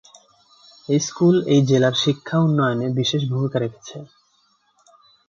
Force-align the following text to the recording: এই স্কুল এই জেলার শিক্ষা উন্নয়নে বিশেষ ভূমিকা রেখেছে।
এই 0.89 0.99
স্কুল 0.99 1.35
এই 1.47 1.61
জেলার 1.69 1.95
শিক্ষা 2.03 2.37
উন্নয়নে 2.39 2.87
বিশেষ 2.99 3.21
ভূমিকা 3.31 3.57
রেখেছে। 3.59 3.97